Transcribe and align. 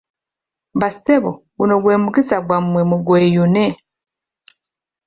Bassebo, 0.79 1.31
guno 1.57 1.75
gwe 1.83 1.95
mukisa 2.03 2.37
gwammwe 2.45 2.81
mugweyune! 2.89 3.65